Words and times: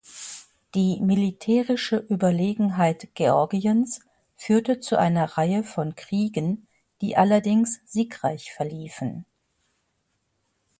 Die 0.73 0.99
militärische 0.99 1.97
Überlegenheit 1.97 3.13
Georgiens 3.13 3.99
führte 4.35 4.79
zu 4.79 4.97
einer 4.97 5.25
Reihe 5.37 5.63
von 5.63 5.93
Kriegen, 5.93 6.67
die 7.01 7.15
allerdings 7.17 7.81
siegreich 7.85 8.51
verliefen. 8.51 9.27